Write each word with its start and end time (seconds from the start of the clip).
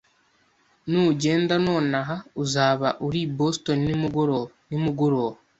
Nugenda 0.89 1.55
nonaha, 1.67 2.15
uzaba 2.43 2.87
uri 3.05 3.19
i 3.27 3.31
Boston 3.37 3.79
nimugoroba 3.85 4.47
nimugoroba 4.69 5.37